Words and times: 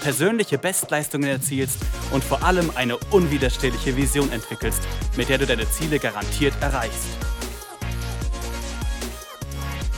persönliche 0.00 0.58
Bestleistungen 0.58 1.28
erzielst 1.28 1.84
und 2.12 2.22
vor 2.22 2.42
allem 2.42 2.70
eine 2.74 2.96
unwiderstehliche 3.10 3.96
Vision 3.96 4.30
entwickelst, 4.32 4.82
mit 5.16 5.28
der 5.28 5.38
du 5.38 5.46
deine 5.46 5.68
Ziele 5.68 5.98
garantiert 5.98 6.54
erreichst. 6.60 7.08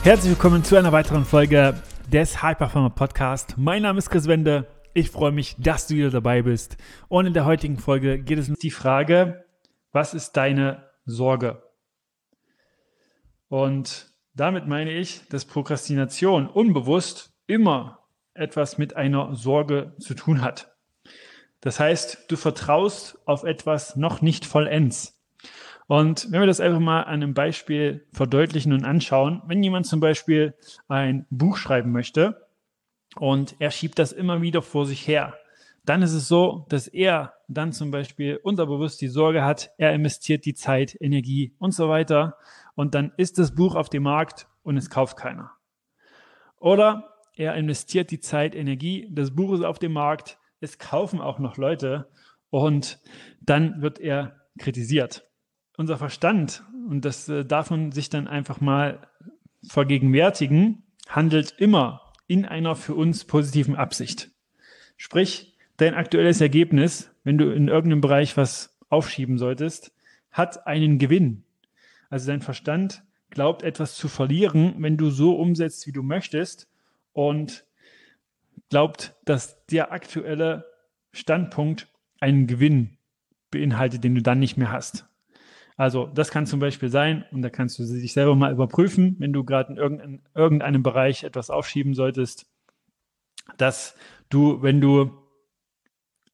Herzlich 0.03 0.31
willkommen 0.31 0.63
zu 0.63 0.75
einer 0.75 0.91
weiteren 0.91 1.25
Folge 1.25 1.81
des 2.11 2.41
High 2.41 2.57
Performer 2.57 2.89
Podcast. 2.89 3.55
Mein 3.57 3.83
Name 3.83 3.99
ist 3.99 4.09
Chris 4.09 4.27
Wende. 4.27 4.67
Ich 4.93 5.11
freue 5.11 5.31
mich, 5.31 5.55
dass 5.57 5.87
du 5.87 5.95
wieder 5.95 6.09
dabei 6.09 6.41
bist. 6.41 6.75
Und 7.07 7.27
in 7.27 7.33
der 7.33 7.45
heutigen 7.45 7.77
Folge 7.77 8.19
geht 8.19 8.39
es 8.39 8.49
um 8.49 8.55
die 8.55 8.71
Frage, 8.71 9.45
was 9.91 10.13
ist 10.13 10.33
deine 10.33 10.89
Sorge? 11.05 11.63
Und 13.47 14.11
damit 14.33 14.67
meine 14.67 14.91
ich, 14.91 15.27
dass 15.29 15.45
Prokrastination 15.45 16.47
unbewusst 16.47 17.33
immer 17.47 18.00
etwas 18.41 18.77
mit 18.77 18.95
einer 18.97 19.33
Sorge 19.35 19.93
zu 19.99 20.13
tun 20.13 20.41
hat. 20.41 20.75
Das 21.61 21.79
heißt, 21.79 22.25
du 22.27 22.35
vertraust 22.35 23.19
auf 23.25 23.43
etwas 23.43 23.95
noch 23.95 24.21
nicht 24.21 24.45
vollends. 24.45 25.21
Und 25.87 26.31
wenn 26.31 26.39
wir 26.39 26.47
das 26.47 26.59
einfach 26.59 26.79
mal 26.79 27.03
an 27.03 27.15
einem 27.15 27.33
Beispiel 27.33 28.07
verdeutlichen 28.13 28.73
und 28.73 28.85
anschauen, 28.85 29.41
wenn 29.45 29.61
jemand 29.61 29.85
zum 29.85 29.99
Beispiel 29.99 30.55
ein 30.87 31.25
Buch 31.29 31.57
schreiben 31.57 31.91
möchte 31.91 32.47
und 33.17 33.55
er 33.59 33.71
schiebt 33.71 33.99
das 33.99 34.11
immer 34.11 34.41
wieder 34.41 34.61
vor 34.61 34.85
sich 34.85 35.05
her, 35.07 35.35
dann 35.83 36.01
ist 36.01 36.13
es 36.13 36.27
so, 36.27 36.65
dass 36.69 36.87
er 36.87 37.33
dann 37.47 37.73
zum 37.73 37.91
Beispiel 37.91 38.39
unterbewusst 38.41 39.01
die 39.01 39.07
Sorge 39.07 39.43
hat, 39.43 39.71
er 39.77 39.93
investiert 39.93 40.45
die 40.45 40.53
Zeit, 40.53 40.95
Energie 40.99 41.53
und 41.59 41.73
so 41.73 41.89
weiter 41.89 42.37
und 42.75 42.95
dann 42.95 43.11
ist 43.17 43.37
das 43.37 43.53
Buch 43.53 43.75
auf 43.75 43.89
dem 43.89 44.03
Markt 44.03 44.47
und 44.63 44.77
es 44.77 44.89
kauft 44.89 45.17
keiner. 45.17 45.51
Oder 46.57 47.10
er 47.35 47.55
investiert 47.55 48.11
die 48.11 48.19
Zeit, 48.19 48.55
Energie, 48.55 49.07
das 49.11 49.31
Buch 49.31 49.53
ist 49.53 49.63
auf 49.63 49.79
dem 49.79 49.93
Markt, 49.93 50.37
es 50.59 50.77
kaufen 50.77 51.19
auch 51.19 51.39
noch 51.39 51.57
Leute 51.57 52.09
und 52.49 52.99
dann 53.41 53.81
wird 53.81 53.99
er 53.99 54.41
kritisiert. 54.59 55.27
Unser 55.77 55.97
Verstand, 55.97 56.63
und 56.89 57.05
das 57.05 57.27
äh, 57.29 57.45
darf 57.45 57.71
man 57.71 57.91
sich 57.91 58.09
dann 58.09 58.27
einfach 58.27 58.61
mal 58.61 59.07
vergegenwärtigen, 59.63 60.83
handelt 61.07 61.55
immer 61.57 62.13
in 62.27 62.45
einer 62.45 62.75
für 62.75 62.95
uns 62.95 63.25
positiven 63.25 63.75
Absicht. 63.75 64.31
Sprich, 64.97 65.57
dein 65.77 65.95
aktuelles 65.95 66.41
Ergebnis, 66.41 67.11
wenn 67.23 67.37
du 67.37 67.51
in 67.51 67.67
irgendeinem 67.67 68.01
Bereich 68.01 68.37
was 68.37 68.77
aufschieben 68.89 69.37
solltest, 69.37 69.93
hat 70.31 70.67
einen 70.67 70.99
Gewinn. 70.99 71.43
Also 72.09 72.27
dein 72.27 72.41
Verstand 72.41 73.03
glaubt 73.29 73.63
etwas 73.63 73.95
zu 73.95 74.09
verlieren, 74.09 74.75
wenn 74.79 74.97
du 74.97 75.09
so 75.09 75.35
umsetzt, 75.35 75.87
wie 75.87 75.91
du 75.91 76.03
möchtest 76.03 76.70
und 77.13 77.65
glaubt, 78.69 79.15
dass 79.25 79.65
der 79.67 79.91
aktuelle 79.91 80.65
Standpunkt 81.11 81.87
einen 82.19 82.47
Gewinn 82.47 82.97
beinhaltet, 83.49 84.03
den 84.03 84.15
du 84.15 84.21
dann 84.21 84.39
nicht 84.39 84.57
mehr 84.57 84.71
hast. 84.71 85.07
Also 85.77 86.07
das 86.07 86.31
kann 86.31 86.45
zum 86.45 86.59
Beispiel 86.59 86.89
sein, 86.89 87.25
und 87.31 87.41
da 87.41 87.49
kannst 87.49 87.79
du 87.79 87.83
dich 87.85 88.13
selber 88.13 88.35
mal 88.35 88.51
überprüfen, 88.51 89.15
wenn 89.19 89.33
du 89.33 89.43
gerade 89.43 89.73
in 89.73 89.77
irgendein, 89.77 90.21
irgendeinem 90.35 90.83
Bereich 90.83 91.23
etwas 91.23 91.49
aufschieben 91.49 91.93
solltest, 91.93 92.45
dass 93.57 93.95
du, 94.29 94.61
wenn 94.61 94.79
du 94.79 95.11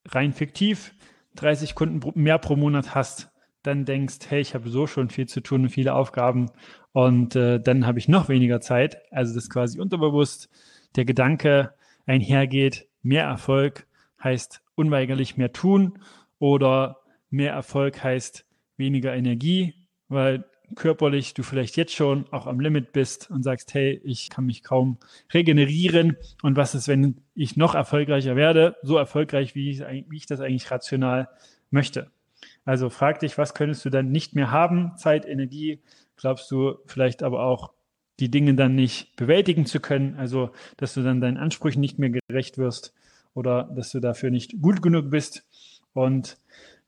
rein 0.06 0.34
fiktiv 0.34 0.94
30 1.35 1.75
Kunden 1.75 2.22
mehr 2.22 2.40
pro 2.40 2.56
Monat 2.56 2.96
hast, 2.96 3.30
dann 3.63 3.85
denkst, 3.85 4.18
hey, 4.30 4.41
ich 4.41 4.53
habe 4.53 4.69
so 4.69 4.88
schon 4.88 5.09
viel 5.09 5.28
zu 5.28 5.41
tun 5.41 5.63
und 5.63 5.69
viele 5.69 5.94
Aufgaben 5.94 6.51
und 6.94 7.35
äh, 7.35 7.59
dann 7.59 7.85
habe 7.85 8.00
ich 8.00 8.07
noch 8.07 8.30
weniger 8.30 8.62
Zeit. 8.62 8.97
Also 9.12 9.35
das 9.35 9.50
quasi 9.50 9.80
unterbewusst 9.80 10.50
der 10.96 11.06
Gedanke 11.06 11.74
einhergeht, 12.06 12.88
mehr 13.02 13.24
Erfolg 13.24 13.88
heißt 14.24 14.62
unweigerlich 14.75 15.38
mehr 15.38 15.53
tun 15.53 16.00
oder 16.40 16.98
mehr 17.30 17.53
Erfolg 17.53 18.03
heißt 18.03 18.46
weniger 18.78 19.16
Energie, 19.16 19.75
weil 20.08 20.46
körperlich 20.75 21.34
du 21.34 21.44
vielleicht 21.44 21.78
jetzt 21.78 21.94
schon 21.94 22.25
auch 22.31 22.46
am 22.46 22.59
Limit 22.59 22.92
bist 22.92 23.31
und 23.31 23.44
sagst, 23.44 23.74
hey, 23.74 24.02
ich 24.03 24.30
kann 24.30 24.46
mich 24.46 24.64
kaum 24.64 24.98
regenerieren 25.34 26.18
und 26.42 26.58
was 26.58 26.75
ist, 26.75 26.88
wenn 26.88 27.22
ich 27.36 27.56
noch 27.56 27.74
erfolgreicher 27.74 28.36
werde, 28.36 28.75
so 28.81 28.98
erfolgreich, 28.98 29.56
wie 29.56 29.72
ich, 29.72 29.80
wie 29.80 30.18
ich 30.18 30.25
das 30.25 30.42
eigentlich 30.42 30.69
rational 30.69 31.30
möchte. 31.69 32.12
Also 32.66 32.90
frag 32.90 33.19
dich, 33.19 33.38
was 33.38 33.54
könntest 33.54 33.86
du 33.86 33.90
dann 33.90 34.12
nicht 34.12 34.36
mehr 34.36 34.52
haben? 34.52 34.92
Zeit, 34.98 35.25
Energie, 35.25 35.81
glaubst 36.18 36.52
du 36.52 36.80
vielleicht 36.86 37.24
aber 37.24 37.44
auch 37.44 37.72
die 38.19 38.29
Dinge 38.29 38.55
dann 38.55 38.75
nicht 38.75 39.16
bewältigen 39.16 39.66
zu 39.66 39.79
können, 39.79 40.16
also 40.16 40.51
dass 40.78 40.94
du 40.94 41.03
dann 41.03 41.22
deinen 41.22 41.38
Ansprüchen 41.38 41.81
nicht 41.81 42.00
mehr 42.00 42.09
gerecht 42.09 42.57
wirst 42.57 42.94
oder 43.33 43.72
dass 43.75 43.91
du 43.91 44.00
dafür 44.00 44.31
nicht 44.31 44.61
gut 44.61 44.81
genug 44.81 45.09
bist 45.09 45.45
und 45.94 46.38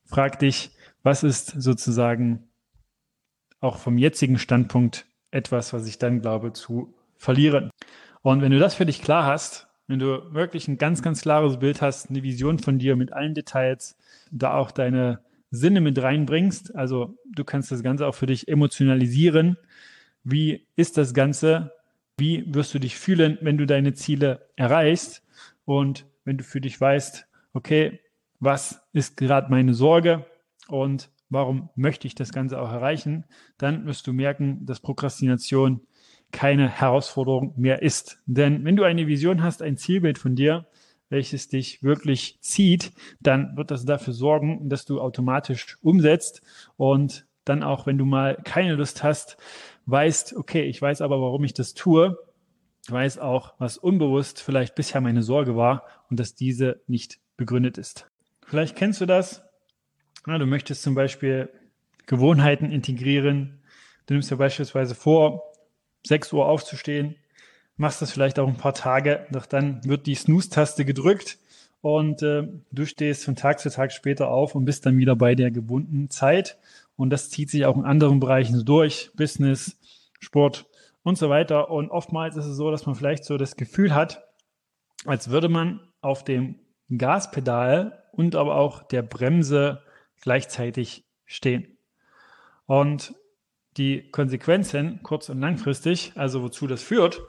frag 0.06 0.40
dich, 0.40 0.72
was 1.04 1.24
ist 1.24 1.48
sozusagen 1.62 2.48
auch 3.60 3.78
vom 3.78 3.98
jetzigen 3.98 4.40
Standpunkt 4.40 5.06
etwas, 5.32 5.74
was 5.74 5.88
ich 5.88 6.00
dann 6.00 6.22
glaube 6.22 6.54
zu 6.54 6.94
verlieren. 7.18 7.70
Und 8.22 8.42
wenn 8.42 8.52
du 8.52 8.60
das 8.60 8.76
für 8.76 8.86
dich 8.86 9.02
klar 9.02 9.26
hast, 9.26 9.68
wenn 9.88 10.00
du 10.00 10.34
wirklich 10.34 10.68
ein 10.68 10.78
ganz, 10.78 11.02
ganz 11.02 11.22
klares 11.22 11.60
Bild 11.60 11.82
hast, 11.82 12.10
eine 12.10 12.24
Vision 12.24 12.60
von 12.60 12.80
dir 12.80 12.96
mit 12.96 13.12
allen 13.12 13.34
Details, 13.34 13.98
da 14.32 14.54
auch 14.54 14.72
deine 14.72 15.20
Sinne 15.52 15.82
mit 15.82 16.02
reinbringst. 16.02 16.76
Also 16.76 17.18
du 17.34 17.44
kannst 17.44 17.72
das 17.72 17.82
Ganze 17.84 18.06
auch 18.06 18.16
für 18.16 18.28
dich 18.28 18.48
emotionalisieren. 18.48 19.58
Wie 20.24 20.68
ist 20.76 20.98
das 20.98 21.14
Ganze? 21.14 21.72
Wie 22.18 22.44
wirst 22.54 22.74
du 22.74 22.80
dich 22.80 22.98
fühlen, 22.98 23.38
wenn 23.42 23.58
du 23.58 23.66
deine 23.66 23.94
Ziele 23.94 24.50
erreichst? 24.56 25.24
Und 25.66 26.06
wenn 26.26 26.38
du 26.38 26.44
für 26.44 26.62
dich 26.62 26.80
weißt, 26.80 27.28
okay, 27.54 28.00
was 28.40 28.82
ist 28.94 29.18
gerade 29.18 29.50
meine 29.50 29.74
Sorge 29.74 30.26
und 30.68 31.10
warum 31.30 31.70
möchte 31.76 32.08
ich 32.08 32.16
das 32.16 32.32
Ganze 32.32 32.62
auch 32.62 32.72
erreichen, 32.72 33.26
dann 33.58 33.86
wirst 33.86 34.08
du 34.08 34.14
merken, 34.14 34.66
dass 34.66 34.80
Prokrastination 34.80 35.82
keine 36.32 36.70
Herausforderung 36.70 37.54
mehr 37.58 37.82
ist. 37.82 38.20
Denn 38.26 38.64
wenn 38.66 38.76
du 38.76 38.84
eine 38.84 39.08
Vision 39.08 39.44
hast, 39.44 39.62
ein 39.62 39.78
Zielbild 39.78 40.18
von 40.18 40.36
dir, 40.36 40.68
welches 41.10 41.48
dich 41.48 41.82
wirklich 41.82 42.40
zieht, 42.42 42.92
dann 43.20 43.58
wird 43.58 43.72
das 43.72 43.86
dafür 43.86 44.14
sorgen, 44.14 44.70
dass 44.70 44.86
du 44.86 45.02
automatisch 45.02 45.78
umsetzt 45.82 46.42
und 46.78 47.26
dann 47.46 47.64
auch, 47.64 47.88
wenn 47.88 47.98
du 47.98 48.06
mal 48.06 48.38
keine 48.44 48.76
Lust 48.76 49.04
hast, 49.04 49.38
weißt, 49.90 50.36
okay, 50.36 50.64
ich 50.64 50.82
weiß 50.82 51.02
aber, 51.02 51.22
warum 51.22 51.44
ich 51.44 51.54
das 51.54 51.74
tue, 51.74 52.18
weiß 52.88 53.20
auch, 53.20 53.54
was 53.60 53.78
unbewusst 53.78 54.42
vielleicht 54.42 54.76
bisher 54.76 55.02
meine 55.02 55.24
Sorge 55.24 55.56
war 55.56 55.84
und 56.10 56.20
dass 56.20 56.36
diese 56.36 56.82
nicht 56.88 57.20
begründet 57.38 57.78
ist. 57.78 58.10
Vielleicht 58.46 58.76
kennst 58.76 59.02
du 59.02 59.06
das. 59.06 59.44
Ja, 60.28 60.38
du 60.38 60.46
möchtest 60.46 60.84
zum 60.84 60.96
Beispiel 60.96 61.50
Gewohnheiten 62.06 62.72
integrieren. 62.72 63.62
Du 64.08 64.14
nimmst 64.14 64.32
dir 64.32 64.38
beispielsweise 64.38 64.96
vor, 64.96 65.44
6 66.06 66.34
Uhr 66.34 66.48
aufzustehen, 66.48 67.16
machst 67.78 68.02
das 68.02 68.12
vielleicht 68.12 68.40
auch 68.40 68.48
ein 68.48 68.58
paar 68.58 68.74
Tage, 68.74 69.26
doch 69.32 69.46
dann 69.46 69.84
wird 69.86 70.08
die 70.08 70.16
Snooze-Taste 70.16 70.86
gedrückt 70.86 71.38
und 71.82 72.22
äh, 72.24 72.48
du 72.72 72.86
stehst 72.86 73.24
von 73.24 73.36
Tag 73.36 73.60
zu 73.60 73.70
Tag 73.70 73.92
später 73.92 74.30
auf 74.30 74.56
und 74.56 74.66
bist 74.66 74.86
dann 74.86 74.98
wieder 74.98 75.16
bei 75.16 75.36
der 75.36 75.52
gebundenen 75.52 76.10
Zeit. 76.10 76.58
Und 76.98 77.12
das 77.12 77.30
zieht 77.30 77.50
sich 77.50 77.66
auch 77.66 77.78
in 77.78 77.86
anderen 77.86 78.20
Bereichen 78.20 78.58
so 78.58 78.64
durch, 78.64 79.12
Business, 79.16 79.79
Sport 80.20 80.68
und 81.04 81.18
so 81.18 81.30
weiter. 81.30 81.72
Und 81.72 81.90
oftmals 81.90 82.36
ist 82.36 82.46
es 82.46 82.58
so, 82.58 82.72
dass 82.72 82.86
man 82.86 82.96
vielleicht 82.96 83.24
so 83.26 83.38
das 83.38 83.56
Gefühl 83.56 83.94
hat, 83.94 84.24
als 85.06 85.30
würde 85.30 85.50
man 85.50 85.82
auf 86.02 86.24
dem 86.24 86.60
Gaspedal 86.96 88.04
und 88.12 88.36
aber 88.36 88.56
auch 88.56 88.84
der 88.84 89.02
Bremse 89.02 89.82
gleichzeitig 90.22 91.06
stehen. 91.26 91.78
Und 92.66 93.16
die 93.78 94.10
Konsequenzen 94.12 95.00
kurz- 95.04 95.30
und 95.30 95.40
langfristig, 95.40 96.12
also 96.16 96.42
wozu 96.42 96.68
das 96.68 96.84
führt, 96.84 97.22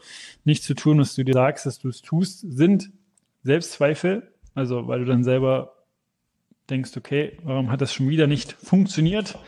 nicht 0.44 0.64
zu 0.64 0.74
tun, 0.74 0.98
was 0.98 1.14
du 1.14 1.24
dir 1.24 1.34
sagst, 1.34 1.66
dass 1.66 1.78
du 1.78 1.88
es 1.88 2.02
tust, 2.02 2.40
sind 2.40 2.90
Selbstzweifel, 3.42 4.34
also 4.54 4.88
weil 4.88 5.00
du 5.00 5.04
dann 5.04 5.22
selber 5.22 5.76
denkst, 6.68 6.96
okay, 6.96 7.38
warum 7.42 7.70
hat 7.70 7.80
das 7.80 7.94
schon 7.94 8.08
wieder 8.08 8.26
nicht 8.26 8.52
funktioniert? 8.52 9.38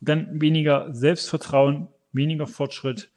Dann 0.00 0.40
weniger 0.40 0.92
Selbstvertrauen, 0.94 1.88
weniger 2.12 2.46
Fortschritt. 2.46 3.10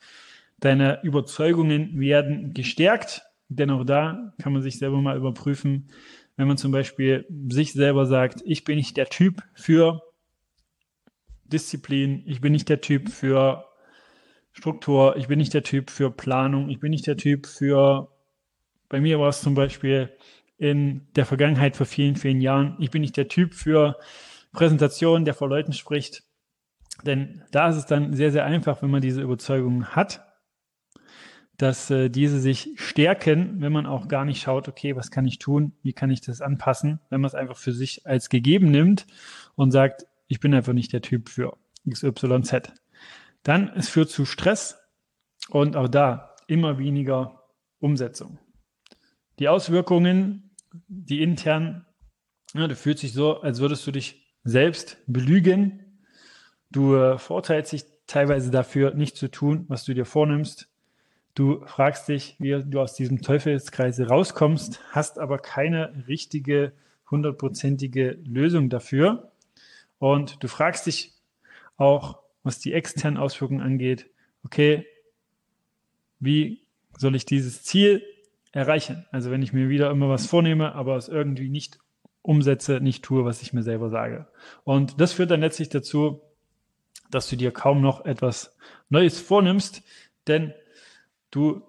Deine 0.60 1.02
Überzeugungen 1.04 2.00
werden 2.00 2.54
gestärkt. 2.54 3.24
Dennoch 3.50 3.86
da 3.86 4.34
kann 4.42 4.54
man 4.54 4.62
sich 4.62 4.78
selber 4.78 5.02
mal 5.02 5.18
überprüfen, 5.18 5.90
wenn 6.38 6.48
man 6.48 6.58
zum 6.58 6.72
Beispiel 6.72 7.26
sich 7.50 7.74
selber 7.74 8.06
sagt, 8.06 8.42
ich 8.46 8.64
bin 8.64 8.78
nicht 8.78 8.96
der 8.96 9.08
Typ 9.08 9.44
für 9.54 10.02
Disziplin, 11.46 12.24
ich 12.26 12.42
bin 12.42 12.54
nicht 12.54 12.70
der 12.70 12.82
Typ 12.82 13.10
für 13.10 13.66
Struktur, 14.54 15.16
ich 15.18 15.28
bin 15.28 15.40
nicht 15.40 15.54
der 15.54 15.64
Typ 15.64 15.90
für 15.90 16.12
Planung, 16.12 16.70
ich 16.70 16.80
bin 16.80 16.92
nicht 16.92 17.08
der 17.08 17.18
Typ 17.18 17.46
für, 17.46 18.10
bei 18.90 19.02
mir 19.02 19.20
war 19.20 19.30
es 19.30 19.42
zum 19.42 19.54
Beispiel 19.54 20.10
in 20.58 21.08
der 21.16 21.26
Vergangenheit 21.26 21.76
vor 21.76 21.86
vielen, 21.86 22.16
vielen 22.16 22.42
Jahren, 22.42 22.78
ich 22.80 22.92
bin 22.92 23.02
nicht 23.02 23.18
der 23.18 23.28
Typ 23.28 23.54
für 23.54 23.98
Präsentationen, 24.54 25.26
der 25.26 25.34
vor 25.34 25.50
Leuten 25.50 25.74
spricht. 25.74 26.24
Denn 27.06 27.44
da 27.52 27.70
ist 27.70 27.78
es 27.78 27.86
dann 27.86 28.14
sehr, 28.14 28.32
sehr 28.32 28.46
einfach, 28.46 28.82
wenn 28.82 28.92
man 28.92 29.02
diese 29.02 29.22
Überzeugungen 29.22 29.96
hat, 29.96 30.26
dass 31.58 31.92
äh, 31.92 32.10
diese 32.10 32.40
sich 32.40 32.72
stärken, 32.76 33.62
wenn 33.62 33.72
man 33.72 33.86
auch 33.86 34.08
gar 34.08 34.26
nicht 34.26 34.42
schaut, 34.42 34.68
okay, 34.68 34.96
was 34.96 35.12
kann 35.12 35.26
ich 35.26 35.38
tun, 35.38 35.74
wie 35.84 35.94
kann 35.94 36.10
ich 36.10 36.22
das 36.22 36.42
anpassen, 36.42 37.00
wenn 37.10 37.22
man 37.22 37.28
es 37.28 37.36
einfach 37.36 37.58
für 37.58 37.72
sich 37.72 38.08
als 38.08 38.30
gegeben 38.30 38.72
nimmt 38.72 39.06
und 39.56 39.72
sagt, 39.72 40.06
ich 40.28 40.40
bin 40.40 40.54
einfach 40.54 40.74
nicht 40.74 40.94
der 40.94 41.02
Typ 41.02 41.30
für 41.30 41.58
XYZ. 41.90 42.74
Dann, 43.44 43.70
es 43.76 43.90
führt 43.90 44.10
zu 44.10 44.26
Stress 44.26 44.80
und 45.50 45.76
auch 45.76 45.88
da 45.88 46.36
immer 46.48 46.78
weniger 46.78 47.44
Umsetzung. 47.80 48.40
Die 49.40 49.48
Auswirkungen, 49.48 50.56
die 50.88 51.22
intern, 51.22 51.86
ja, 52.54 52.68
du 52.68 52.76
fühlst 52.76 53.04
dich 53.04 53.14
so, 53.14 53.42
als 53.42 53.60
würdest 53.60 53.86
du 53.88 53.92
dich 53.92 54.36
selbst 54.44 54.98
belügen. 55.08 55.91
Du 56.72 56.96
äh, 56.96 57.18
verurteilst 57.18 57.74
dich 57.74 57.86
teilweise 58.08 58.52
dafür, 58.52 58.94
nicht 58.94 59.18
zu 59.18 59.30
tun, 59.30 59.66
was 59.68 59.84
du 59.84 59.94
dir 59.94 60.06
vornimmst. 60.06 60.68
Du 61.36 61.66
fragst 61.66 62.08
dich, 62.08 62.36
wie 62.40 62.64
du 62.64 62.82
aus 62.82 62.94
diesem 62.94 63.22
Teufelskreis 63.22 64.00
rauskommst, 64.00 64.82
hast 64.92 65.18
aber 65.18 65.38
keine 65.38 66.06
richtige, 66.08 66.74
hundertprozentige 67.10 68.18
Lösung 68.26 68.70
dafür. 68.70 69.32
Und 69.98 70.44
du 70.44 70.48
fragst 70.48 70.88
dich 70.88 71.14
auch, 71.78 72.20
was 72.44 72.60
die 72.60 72.74
externen 72.74 73.18
Auswirkungen 73.18 73.62
angeht, 73.62 74.08
okay, 74.44 74.86
wie 76.20 76.66
soll 76.98 77.16
ich 77.16 77.26
dieses 77.26 77.64
Ziel 77.64 78.04
erreichen? 78.52 79.06
Also 79.12 79.32
wenn 79.32 79.42
ich 79.42 79.54
mir 79.54 79.70
wieder 79.70 79.90
immer 79.90 80.10
was 80.10 80.28
vornehme, 80.28 80.74
aber 80.74 80.98
es 80.98 81.08
irgendwie 81.08 81.50
nicht 81.50 81.80
umsetze, 82.22 82.82
nicht 82.82 83.04
tue, 83.04 83.26
was 83.26 83.42
ich 83.42 83.54
mir 83.54 83.64
selber 83.64 83.90
sage. 83.90 84.28
Und 84.64 85.00
das 85.00 85.14
führt 85.14 85.32
dann 85.32 85.42
letztlich 85.42 85.70
dazu, 85.70 86.22
dass 87.10 87.30
du 87.30 87.36
dir 87.36 87.52
kaum 87.52 87.82
noch 87.82 88.06
etwas 88.06 88.56
Neues 88.90 89.20
vornimmst, 89.20 89.84
denn 90.28 90.54
du 91.30 91.62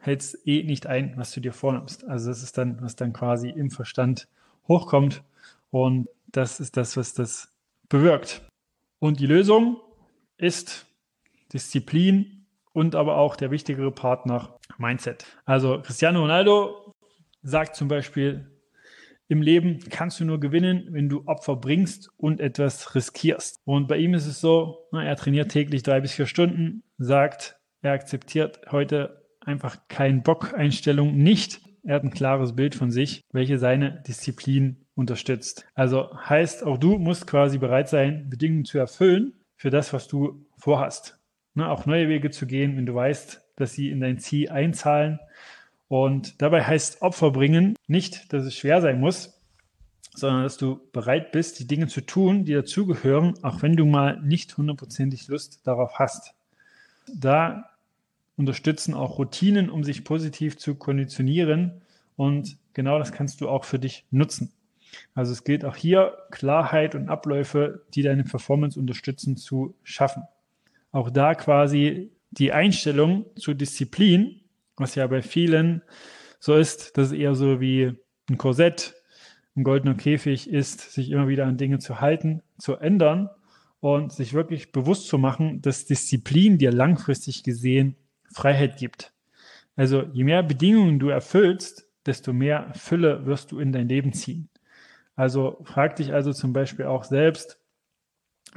hältst 0.00 0.46
eh 0.46 0.62
nicht 0.62 0.86
ein, 0.86 1.14
was 1.16 1.32
du 1.32 1.40
dir 1.40 1.52
vornimmst. 1.52 2.04
Also 2.04 2.30
das 2.30 2.42
ist 2.42 2.56
dann, 2.58 2.80
was 2.82 2.96
dann 2.96 3.12
quasi 3.12 3.50
im 3.50 3.70
Verstand 3.70 4.28
hochkommt 4.66 5.22
und 5.70 6.08
das 6.28 6.60
ist 6.60 6.76
das, 6.76 6.96
was 6.96 7.14
das 7.14 7.52
bewirkt. 7.88 8.42
Und 8.98 9.20
die 9.20 9.26
Lösung 9.26 9.80
ist 10.36 10.86
Disziplin 11.52 12.46
und 12.72 12.94
aber 12.94 13.16
auch 13.16 13.36
der 13.36 13.50
wichtigere 13.50 13.90
Partner 13.90 14.58
Mindset. 14.78 15.26
Also 15.44 15.80
Cristiano 15.82 16.20
Ronaldo 16.20 16.94
sagt 17.42 17.76
zum 17.76 17.88
Beispiel, 17.88 18.50
im 19.30 19.42
Leben 19.42 19.78
kannst 19.90 20.18
du 20.18 20.24
nur 20.24 20.40
gewinnen, 20.40 20.88
wenn 20.90 21.08
du 21.08 21.22
Opfer 21.26 21.54
bringst 21.54 22.10
und 22.16 22.40
etwas 22.40 22.96
riskierst. 22.96 23.60
Und 23.64 23.86
bei 23.86 23.96
ihm 23.96 24.12
ist 24.12 24.26
es 24.26 24.40
so, 24.40 24.88
er 24.92 25.14
trainiert 25.14 25.52
täglich 25.52 25.84
drei 25.84 26.00
bis 26.00 26.12
vier 26.12 26.26
Stunden, 26.26 26.82
sagt, 26.98 27.56
er 27.80 27.92
akzeptiert 27.92 28.60
heute 28.72 29.22
einfach 29.40 29.78
kein 29.86 30.24
Bock-Einstellung 30.24 31.16
nicht. 31.16 31.60
Er 31.84 31.94
hat 31.94 32.02
ein 32.02 32.10
klares 32.10 32.56
Bild 32.56 32.74
von 32.74 32.90
sich, 32.90 33.22
welche 33.32 33.58
seine 33.58 34.02
Disziplin 34.06 34.84
unterstützt. 34.96 35.64
Also 35.74 36.10
heißt, 36.28 36.64
auch 36.64 36.76
du 36.76 36.98
musst 36.98 37.28
quasi 37.28 37.58
bereit 37.58 37.88
sein, 37.88 38.28
Bedingungen 38.28 38.64
zu 38.64 38.78
erfüllen, 38.78 39.34
für 39.54 39.70
das, 39.70 39.92
was 39.92 40.08
du 40.08 40.44
vorhast. 40.58 41.20
Auch 41.56 41.86
neue 41.86 42.08
Wege 42.08 42.30
zu 42.30 42.48
gehen, 42.48 42.76
wenn 42.76 42.86
du 42.86 42.94
weißt, 42.96 43.42
dass 43.54 43.74
sie 43.74 43.90
in 43.90 44.00
dein 44.00 44.18
Ziel 44.18 44.48
einzahlen. 44.48 45.20
Und 45.90 46.40
dabei 46.40 46.62
heißt 46.62 47.02
Opfer 47.02 47.32
bringen 47.32 47.74
nicht, 47.88 48.32
dass 48.32 48.44
es 48.44 48.54
schwer 48.54 48.80
sein 48.80 49.00
muss, 49.00 49.40
sondern 50.14 50.44
dass 50.44 50.56
du 50.56 50.80
bereit 50.92 51.32
bist, 51.32 51.58
die 51.58 51.66
Dinge 51.66 51.88
zu 51.88 52.00
tun, 52.00 52.44
die 52.44 52.52
dazugehören, 52.52 53.34
auch 53.42 53.62
wenn 53.62 53.74
du 53.74 53.84
mal 53.86 54.20
nicht 54.20 54.56
hundertprozentig 54.56 55.26
Lust 55.26 55.66
darauf 55.66 55.98
hast. 55.98 56.34
Da 57.12 57.70
unterstützen 58.36 58.94
auch 58.94 59.18
Routinen, 59.18 59.68
um 59.68 59.82
sich 59.82 60.04
positiv 60.04 60.58
zu 60.58 60.76
konditionieren. 60.76 61.82
Und 62.14 62.56
genau 62.72 63.00
das 63.00 63.10
kannst 63.10 63.40
du 63.40 63.48
auch 63.48 63.64
für 63.64 63.80
dich 63.80 64.04
nutzen. 64.12 64.52
Also 65.16 65.32
es 65.32 65.42
gilt 65.42 65.64
auch 65.64 65.74
hier, 65.74 66.16
Klarheit 66.30 66.94
und 66.94 67.08
Abläufe, 67.08 67.82
die 67.94 68.02
deine 68.02 68.22
Performance 68.22 68.78
unterstützen, 68.78 69.36
zu 69.36 69.74
schaffen. 69.82 70.22
Auch 70.92 71.10
da 71.10 71.34
quasi 71.34 72.12
die 72.30 72.52
Einstellung 72.52 73.26
zur 73.34 73.54
Disziplin, 73.54 74.39
was 74.80 74.94
ja 74.94 75.06
bei 75.06 75.22
vielen 75.22 75.82
so 76.40 76.56
ist, 76.56 76.96
dass 76.96 77.08
es 77.08 77.12
eher 77.12 77.34
so 77.34 77.60
wie 77.60 77.92
ein 78.28 78.38
Korsett, 78.38 78.94
ein 79.56 79.64
goldener 79.64 79.94
Käfig 79.94 80.48
ist, 80.48 80.92
sich 80.92 81.10
immer 81.10 81.28
wieder 81.28 81.46
an 81.46 81.58
Dinge 81.58 81.78
zu 81.78 82.00
halten, 82.00 82.42
zu 82.58 82.76
ändern 82.76 83.28
und 83.80 84.12
sich 84.12 84.32
wirklich 84.32 84.72
bewusst 84.72 85.08
zu 85.08 85.18
machen, 85.18 85.60
dass 85.62 85.86
Disziplin 85.86 86.58
dir 86.58 86.72
langfristig 86.72 87.42
gesehen 87.42 87.96
Freiheit 88.32 88.78
gibt. 88.78 89.12
Also 89.76 90.04
je 90.12 90.24
mehr 90.24 90.42
Bedingungen 90.42 90.98
du 90.98 91.08
erfüllst, 91.08 91.86
desto 92.06 92.32
mehr 92.32 92.72
Fülle 92.74 93.26
wirst 93.26 93.52
du 93.52 93.58
in 93.58 93.72
dein 93.72 93.88
Leben 93.88 94.12
ziehen. 94.12 94.48
Also 95.16 95.60
frag 95.64 95.96
dich 95.96 96.12
also 96.12 96.32
zum 96.32 96.52
Beispiel 96.52 96.86
auch 96.86 97.04
selbst, 97.04 97.58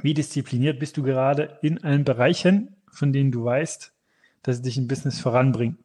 wie 0.00 0.14
diszipliniert 0.14 0.78
bist 0.78 0.96
du 0.96 1.02
gerade 1.02 1.58
in 1.62 1.82
allen 1.84 2.04
Bereichen, 2.04 2.76
von 2.90 3.12
denen 3.12 3.32
du 3.32 3.44
weißt, 3.44 3.92
dass 4.42 4.56
sie 4.56 4.62
dich 4.62 4.78
im 4.78 4.88
Business 4.88 5.20
voranbringen. 5.20 5.78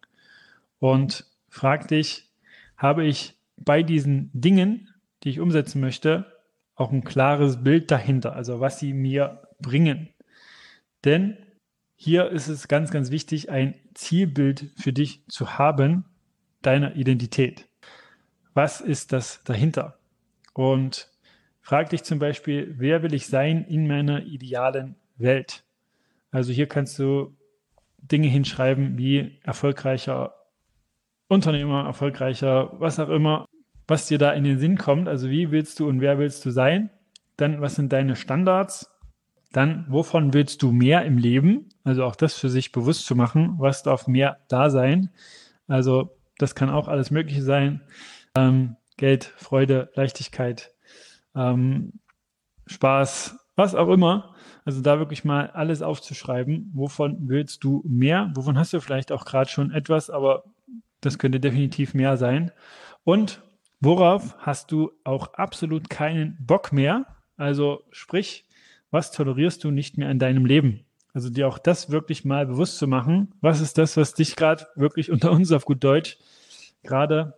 Und 0.80 1.26
frag 1.50 1.88
dich, 1.88 2.30
habe 2.78 3.06
ich 3.06 3.36
bei 3.58 3.84
diesen 3.84 4.32
Dingen, 4.34 4.90
die 5.24 5.30
ich 5.30 5.40
umsetzen 5.40 5.82
möchte, 5.82 6.26
auch 6.76 6.92
ein 6.92 7.04
klares 7.04 7.64
Bild 7.64 7.92
dahinter, 7.92 8.34
also 8.36 8.62
was 8.62 8.80
sie 8.80 8.94
mir 8.94 9.42
bringen. 9.60 10.10
Denn 11.04 11.38
hier 11.96 12.30
ist 12.30 12.48
es 12.48 12.70
ganz, 12.70 12.92
ganz 12.92 13.12
wichtig, 13.12 13.50
ein 13.50 13.76
Zielbild 13.94 14.72
für 14.78 14.94
dich 14.94 15.26
zu 15.28 15.58
haben, 15.58 16.06
deiner 16.62 16.96
Identität. 16.96 17.68
Was 18.54 18.80
ist 18.80 19.12
das 19.12 19.44
dahinter? 19.44 20.00
Und 20.54 21.10
frag 21.62 21.90
dich 21.90 22.04
zum 22.04 22.20
Beispiel, 22.20 22.74
wer 22.78 23.04
will 23.04 23.14
ich 23.14 23.28
sein 23.28 23.66
in 23.66 23.88
meiner 23.88 24.24
idealen 24.24 24.96
Welt? 25.18 25.64
Also 26.32 26.54
hier 26.54 26.68
kannst 26.68 26.98
du 27.00 27.36
Dinge 27.98 28.28
hinschreiben 28.28 28.98
wie 28.98 29.40
erfolgreicher 29.44 30.39
Unternehmer, 31.30 31.86
erfolgreicher, 31.86 32.74
was 32.80 33.00
auch 33.00 33.10
immer, 33.10 33.46
was 33.88 34.08
dir 34.08 34.18
da 34.18 34.32
in 34.32 34.44
den 34.44 34.58
Sinn 34.58 34.78
kommt. 34.78 35.08
Also 35.08 35.30
wie 35.30 35.52
willst 35.52 35.80
du 35.80 35.88
und 35.88 36.02
wer 36.02 36.18
willst 36.18 36.44
du 36.44 36.50
sein? 36.50 36.90
Dann, 37.38 37.62
was 37.62 37.76
sind 37.76 37.94
deine 37.94 38.16
Standards? 38.16 38.92
Dann, 39.52 39.86
wovon 39.90 40.34
willst 40.34 40.64
du 40.64 40.72
mehr 40.72 41.06
im 41.06 41.18
Leben? 41.18 41.70
Also 41.84 42.04
auch 42.04 42.16
das 42.16 42.34
für 42.34 42.50
sich 42.50 42.72
bewusst 42.72 43.06
zu 43.06 43.16
machen. 43.16 43.56
Was 43.60 43.84
darf 43.84 44.08
mehr 44.08 44.40
da 44.48 44.72
sein? 44.72 45.12
Also 45.68 46.18
das 46.40 46.56
kann 46.56 46.72
auch 46.72 46.88
alles 46.88 47.12
Mögliche 47.12 47.44
sein. 47.44 47.82
Ähm, 48.36 48.76
Geld, 48.98 49.26
Freude, 49.38 49.92
Leichtigkeit, 49.94 50.74
ähm, 51.36 51.94
Spaß, 52.66 53.38
was 53.56 53.76
auch 53.76 53.90
immer. 53.90 54.34
Also 54.66 54.82
da 54.82 54.98
wirklich 54.98 55.24
mal 55.24 55.52
alles 55.52 55.84
aufzuschreiben. 55.84 56.72
Wovon 56.74 57.30
willst 57.30 57.64
du 57.64 57.84
mehr? 57.88 58.32
Wovon 58.36 58.58
hast 58.58 58.74
du 58.74 58.82
vielleicht 58.82 59.12
auch 59.12 59.26
gerade 59.26 59.50
schon 59.50 59.72
etwas, 59.72 60.10
aber 60.10 60.44
das 61.02 61.18
könnte 61.18 61.40
definitiv 61.40 61.94
mehr 61.94 62.18
sein. 62.18 62.52
Und 63.04 63.42
worauf 63.80 64.36
hast 64.40 64.72
du 64.72 64.92
auch 65.04 65.34
absolut 65.34 65.90
keinen 65.90 66.38
Bock 66.40 66.72
mehr? 66.72 67.06
Also 67.38 67.84
sprich, 67.92 68.46
was 68.92 69.12
tolerierst 69.12 69.64
du 69.64 69.72
nicht 69.72 69.98
mehr 69.98 70.12
in 70.12 70.20
deinem 70.20 70.46
Leben? 70.46 70.86
Also 71.14 71.30
dir 71.30 71.48
auch 71.48 71.58
das 71.58 71.90
wirklich 71.90 72.26
mal 72.26 72.46
bewusst 72.46 72.78
zu 72.78 72.88
machen. 72.88 73.34
Was 73.42 73.62
ist 73.62 73.78
das, 73.78 73.98
was 73.98 74.14
dich 74.14 74.36
gerade 74.36 74.68
wirklich 74.76 75.12
unter 75.12 75.32
uns 75.32 75.52
auf 75.52 75.66
gut 75.66 75.84
Deutsch 75.84 76.18
gerade 76.84 77.34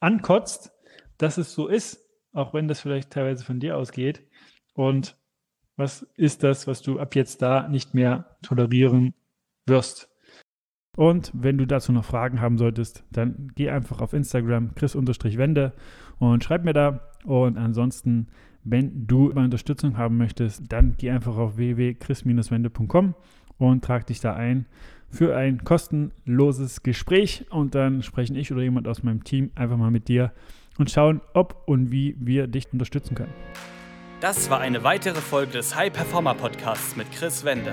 ankotzt? 0.00 0.72
dass 1.18 1.36
es 1.36 1.52
so 1.52 1.66
ist, 1.66 2.00
auch 2.32 2.54
wenn 2.54 2.68
das 2.68 2.80
vielleicht 2.80 3.10
teilweise 3.10 3.44
von 3.44 3.60
dir 3.60 3.76
ausgeht. 3.76 4.22
Und 4.72 5.16
was 5.76 6.02
ist 6.16 6.42
das, 6.44 6.66
was 6.66 6.80
du 6.80 6.98
ab 6.98 7.14
jetzt 7.14 7.42
da 7.42 7.68
nicht 7.68 7.94
mehr 7.94 8.36
tolerieren 8.42 9.14
wirst? 9.66 10.08
Und 10.98 11.30
wenn 11.32 11.58
du 11.58 11.64
dazu 11.64 11.92
noch 11.92 12.04
Fragen 12.04 12.40
haben 12.40 12.58
solltest, 12.58 13.04
dann 13.12 13.52
geh 13.54 13.70
einfach 13.70 14.00
auf 14.00 14.12
Instagram 14.12 14.74
chris-wende 14.74 15.72
und 16.18 16.42
schreib 16.42 16.64
mir 16.64 16.72
da. 16.72 16.98
Und 17.24 17.56
ansonsten, 17.56 18.26
wenn 18.64 19.06
du 19.06 19.30
mal 19.32 19.44
Unterstützung 19.44 19.96
haben 19.96 20.16
möchtest, 20.16 20.64
dann 20.72 20.96
geh 20.98 21.12
einfach 21.12 21.36
auf 21.36 21.56
www.chris-wende.com 21.56 23.14
und 23.58 23.84
trag 23.84 24.08
dich 24.08 24.18
da 24.18 24.34
ein 24.34 24.66
für 25.08 25.36
ein 25.36 25.62
kostenloses 25.62 26.82
Gespräch 26.82 27.46
und 27.48 27.76
dann 27.76 28.02
sprechen 28.02 28.34
ich 28.34 28.50
oder 28.50 28.62
jemand 28.62 28.88
aus 28.88 29.04
meinem 29.04 29.22
Team 29.22 29.52
einfach 29.54 29.76
mal 29.76 29.92
mit 29.92 30.08
dir 30.08 30.32
und 30.78 30.90
schauen, 30.90 31.20
ob 31.32 31.62
und 31.66 31.92
wie 31.92 32.16
wir 32.18 32.48
dich 32.48 32.72
unterstützen 32.72 33.14
können. 33.14 33.32
Das 34.20 34.50
war 34.50 34.58
eine 34.58 34.82
weitere 34.82 35.20
Folge 35.20 35.52
des 35.52 35.76
High 35.76 35.92
Performer 35.92 36.34
Podcasts 36.34 36.96
mit 36.96 37.08
Chris 37.12 37.44
Wende. 37.44 37.72